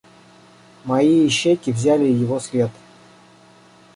Мои 0.83 1.27
ищейки 1.27 1.69
взяли 1.69 2.05
его 2.05 2.39
след. 2.39 2.71